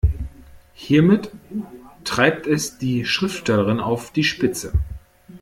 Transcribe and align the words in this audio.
Hiermit 0.73 1.29
treibt 2.05 2.47
es 2.47 2.79
die 2.79 3.05
Schriftstellerin 3.05 3.79
auf 3.79 4.09
die 4.09 4.23
Spitze. 4.23 4.73